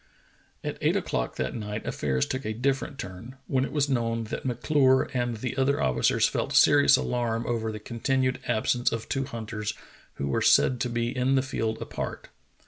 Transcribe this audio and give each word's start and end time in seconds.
At 0.63 0.79
eight 0.81 0.95
o'clock 0.95 1.35
that 1.35 1.53
night 1.53 1.85
affairs 1.85 2.25
took 2.25 2.43
a 2.43 2.53
different 2.55 2.97
turn, 2.97 3.35
when 3.45 3.63
it 3.63 3.71
was 3.71 3.87
known 3.87 4.23
that 4.33 4.45
M'Clure 4.47 5.11
and 5.13 5.37
the 5.37 5.55
other 5.57 5.79
officers 5.79 6.27
felt 6.27 6.53
serious 6.53 6.97
alarm 6.97 7.45
over 7.45 7.71
the 7.71 7.77
continued 7.79 8.39
absence 8.47 8.91
of 8.91 9.07
two 9.07 9.25
hunters 9.25 9.75
who 10.15 10.27
were 10.27 10.41
said 10.41 10.79
to 10.81 10.89
be 10.89 11.15
In 11.15 11.35
the 11.35 11.43
field 11.43 11.79
apart. 11.83 12.29